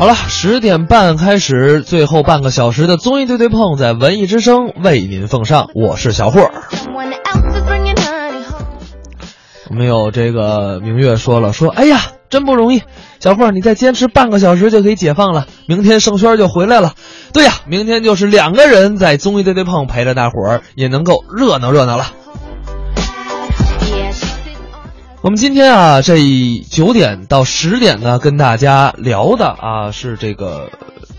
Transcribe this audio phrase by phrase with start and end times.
[0.00, 6.40] 好了，十点半开始，最后半个小时的综艺对对碰在文艺之声为您奉上，我是小霍。
[9.68, 12.00] 我们有这个明月说了，说哎呀，
[12.30, 12.82] 真不容易，
[13.18, 16.94] 小霍你再坚持半个小时就可以解放了，明天盛轩就回来了。
[17.34, 22.06] 对呀，明天就是两个人在综艺对对碰陪着大伙儿，也能够热闹热闹了。
[25.22, 26.16] 我们今天啊，这
[26.70, 30.70] 九点到十点呢，跟大家聊的啊是这个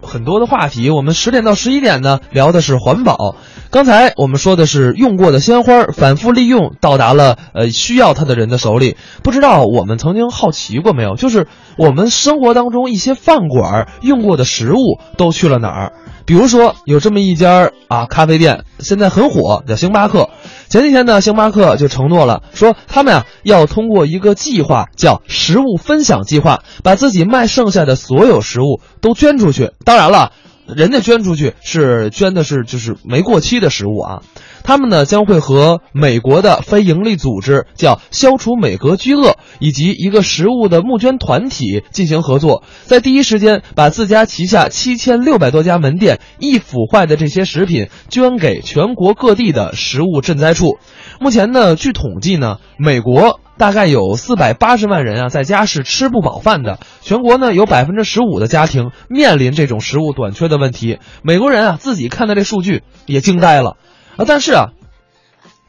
[0.00, 0.88] 很多的话题。
[0.88, 3.36] 我们十点到十一点呢，聊的是环保。
[3.70, 8.96] 刚才我们说的是用过的鲜花反复利用到达了呃需要它的人的手里。
[9.22, 11.16] 不知道我们曾经好奇过没有？
[11.16, 15.92] 就是我们生活当中一些饭馆用过的食物都去了哪儿？
[16.24, 20.30] 比如说有这么一家啊咖啡店，现在很火，叫星巴克。
[20.68, 29.72] 前几天呢，星巴克就承诺了，说他们啊要通过一个计划，叫食物分享计划，把自己卖剩下的所有食物都捐出去。
[29.84, 30.32] 当然了。
[30.66, 34.22] 人家捐出去是捐的是就是没过期的食物啊，
[34.62, 50.78] 他们呢将会和美国的非营利组织叫消除美国饥饿以及一个食物的募捐团体进行合作，在第一时间把自家旗下七千六百多家门店易腐坏的这些食品捐给全国各地的食物赈灾处。
[51.20, 53.40] 目前呢，据统计呢，美国。
[53.62, 56.80] 大概有四百八十万人啊，在家是吃不饱饭的。
[57.00, 60.98] 全国呢，有百分之十五的家庭面临这种食物短缺的问题。
[61.22, 63.76] 美国人啊，自己看到这数据也惊呆了
[64.16, 64.24] 啊！
[64.26, 64.70] 但是啊，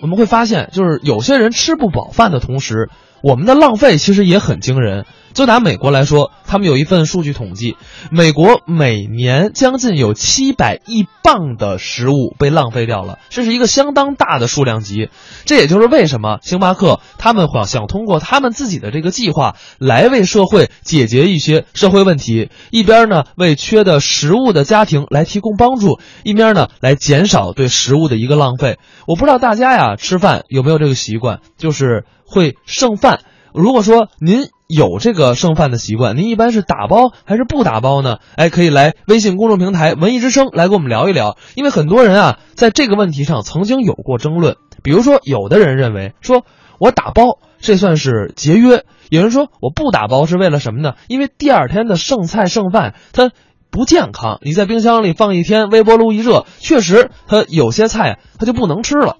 [0.00, 2.90] 我们会发现，就是有些人吃不饱饭的同时。
[3.22, 5.06] 我们的浪费其实也很惊人。
[5.36, 7.76] 就拿美国来说，他们有一份数据统计，
[8.10, 15.10] 美国每年将近有七百亿磅的食物被浪费掉了，这是一个相当大的数量级。
[15.44, 28.78] 这也就是为什么星巴克他们想想通过他们自己的这个计划来为社会解决一些社会问题，一边呢为缺的食物的家庭来提供帮助，一边呢来减少对食物的一个浪费。
[29.06, 32.06] 我不知道大家呀吃饭有没有这个习惯，就是。
[32.28, 33.20] 会剩饭，
[33.56, 38.18] 如果说您有这个剩饭的习惯，您一般是打包还是不打包呢？
[38.36, 41.38] 哎，可以来微信公众平台“文艺之声”来跟我们聊一聊。
[41.54, 44.56] 因为很多人啊，在这个问题上曾经有过争论。
[44.82, 46.44] 比如说，有的人认为说，
[46.78, 50.92] 我打包这算是节约；有人说我不打包是为了什么呢？
[51.08, 53.30] 因为第二天的剩菜剩饭它
[53.70, 59.16] 不健康，你在冰箱里放一天，微波炉一热，确实它有些菜它就不能吃了。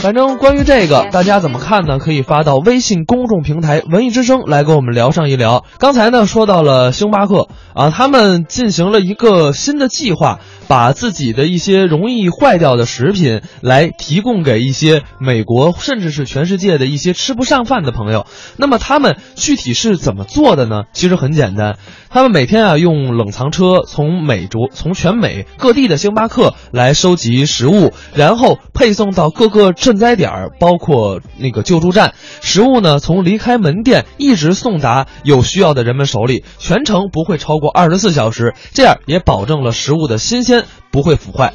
[0.00, 1.98] 反正关于这个，大家怎么看呢？
[1.98, 5.64] 可以发到微信公众平台“文艺之声”来跟我们聊上一聊。
[5.78, 10.40] 刚才呢说到了星巴克啊，他们进行了一个新的计划。
[10.70, 18.24] 把自己的一些容易坏掉的食品来提供给一些美国甚至是全世界的一些吃不上饭的朋友。
[18.56, 20.84] 那么他们具体是怎么做的呢？
[20.92, 21.76] 其实很简单，
[22.08, 32.14] 他们每天啊用冷藏车从美洲从全美各地的星巴克来收集食物，然后配送到各个赈灾点儿，包括那个救助站。
[32.42, 40.59] 食物呢从离开门店一直送达有需要的人们手里，全程不会超过二十四小时，这样也保证了食物的新鲜。
[40.90, 41.52] 不会腐坏。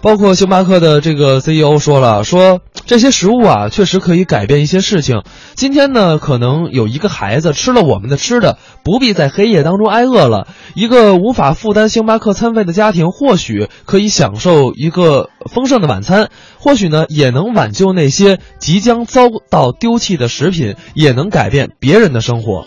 [0.00, 5.24] 包括星巴克的这个 CEO 说了，说这些食物啊，确实可以改变一些事情。
[5.56, 16.30] 今天呢，可能有一个孩子吃了我们的吃的，不必在黑夜当中挨饿了；一个无法负担星巴克餐费的家庭，或许可以享受一个丰盛的晚餐。
[16.58, 22.66] 或许呢，也能挽救那些即将遭到丢弃的食品，也能改变别人的生活。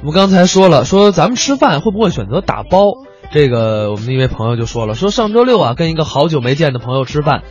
[0.00, 2.92] 我们刚才说了，说咱们吃饭会不会选择打包？
[3.32, 7.42] 这个我们的一位朋友就说了，说上周六啊，跟一个好久没见的朋友吃饭，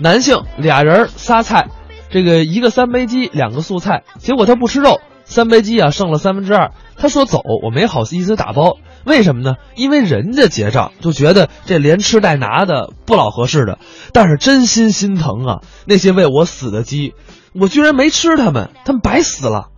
[0.00, 1.68] 男性俩人仨菜，
[2.08, 9.56] 这个一个三杯鸡，两个素菜，结果他不吃肉，三杯鸡啊剩了三分之二，他说走，我没好意思打包，为什么呢？
[9.74, 13.78] 因为人家结账就觉得这连吃带拿的不老合适的，
[14.12, 17.14] 但是真心心疼啊，那些为我死的鸡，
[17.52, 19.70] 我居然没吃他们，他们白死了。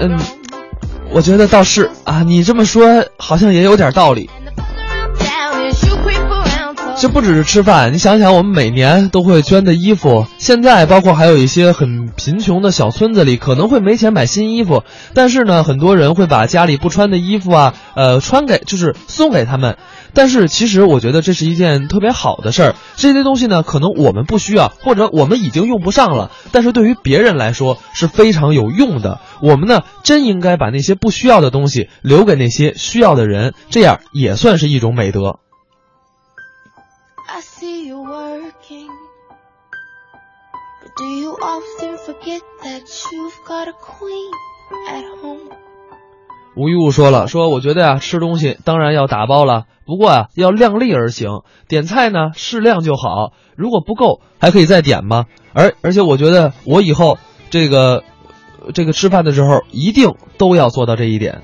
[0.00, 0.18] 嗯，
[1.10, 4.30] 我觉得倒是啊，你这么说好像也有点道理。
[7.00, 14.82] 这不只是吃饭，你想想，我们每年都会捐的衣服，现在包括还有一些很贫穷的小村子里，可能会没钱买新衣服，
[15.14, 19.76] 但是呢，很多人会把家里不穿的衣服啊，呃，穿给就是送给他们。
[20.14, 29.20] 但是其实我觉得这是一件特别好的事儿，这些东西呢，可能我们不需要，或者我们已经用不上了，但是对于别人来说是非常有用的。
[29.42, 35.38] 我们呢，真应该把那些不需要的东西留给那些需要的人，这样也算是一种美德。
[40.96, 42.82] Do you often forget that
[43.12, 44.32] you've got a queen
[44.88, 45.67] at home?
[46.56, 55.26] 吴一物说了，说我觉得呀，吃东西当然要打包了，不过啊，要量力而行，点菜呢适量就好，如果不够还可以再点嘛。
[55.52, 57.18] 而而且我觉得我以后
[57.50, 58.02] 这个
[58.74, 61.42] 这个吃饭的时候一定都要做到这一点。